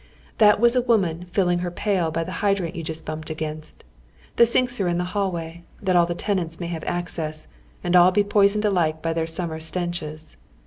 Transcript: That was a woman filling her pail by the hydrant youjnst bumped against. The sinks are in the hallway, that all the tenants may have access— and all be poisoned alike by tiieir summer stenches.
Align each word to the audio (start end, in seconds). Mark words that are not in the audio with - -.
That 0.39 0.59
was 0.59 0.75
a 0.75 0.81
woman 0.81 1.25
filling 1.25 1.59
her 1.59 1.69
pail 1.69 2.09
by 2.09 2.23
the 2.23 2.31
hydrant 2.41 2.73
youjnst 2.73 3.05
bumped 3.05 3.29
against. 3.29 3.83
The 4.37 4.47
sinks 4.47 4.81
are 4.81 4.87
in 4.87 4.97
the 4.97 5.03
hallway, 5.13 5.63
that 5.79 5.95
all 5.95 6.07
the 6.07 6.15
tenants 6.15 6.59
may 6.59 6.65
have 6.73 6.83
access— 6.85 7.47
and 7.83 7.95
all 7.95 8.09
be 8.09 8.23
poisoned 8.23 8.65
alike 8.65 9.03
by 9.03 9.13
tiieir 9.13 9.29
summer 9.29 9.59
stenches. 9.59 10.37